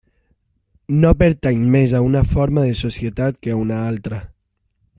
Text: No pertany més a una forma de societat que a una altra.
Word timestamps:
No 1.01 1.11
pertany 1.19 1.67
més 1.75 1.93
a 1.99 2.01
una 2.05 2.23
forma 2.31 2.65
de 2.69 2.79
societat 2.81 3.39
que 3.45 3.53
a 3.57 3.59
una 3.67 3.79
altra. 3.91 4.21